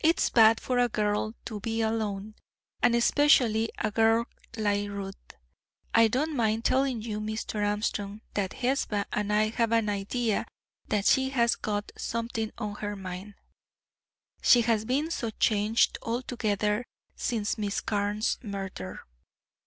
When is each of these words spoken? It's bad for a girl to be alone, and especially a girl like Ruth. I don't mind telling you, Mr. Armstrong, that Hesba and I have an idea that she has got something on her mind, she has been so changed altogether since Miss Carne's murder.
It's 0.00 0.30
bad 0.30 0.60
for 0.60 0.78
a 0.78 0.88
girl 0.88 1.34
to 1.44 1.60
be 1.60 1.82
alone, 1.82 2.36
and 2.82 2.94
especially 2.94 3.68
a 3.76 3.90
girl 3.90 4.24
like 4.56 4.88
Ruth. 4.88 5.14
I 5.94 6.08
don't 6.08 6.34
mind 6.34 6.64
telling 6.64 7.02
you, 7.02 7.20
Mr. 7.20 7.62
Armstrong, 7.62 8.22
that 8.32 8.54
Hesba 8.54 9.04
and 9.12 9.30
I 9.30 9.50
have 9.50 9.72
an 9.72 9.90
idea 9.90 10.46
that 10.88 11.04
she 11.04 11.28
has 11.28 11.54
got 11.54 11.92
something 11.98 12.50
on 12.56 12.76
her 12.76 12.96
mind, 12.96 13.34
she 14.40 14.62
has 14.62 14.86
been 14.86 15.10
so 15.10 15.28
changed 15.28 15.98
altogether 16.00 16.86
since 17.14 17.58
Miss 17.58 17.82
Carne's 17.82 18.38
murder. 18.42 19.02